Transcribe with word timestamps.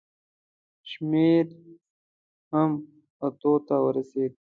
شمېر 0.89 1.45
هم 2.51 2.71
اتو 3.25 3.53
ته 3.67 3.75
ورسېدی. 3.85 4.35